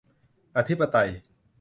[0.57, 1.09] อธิปไตย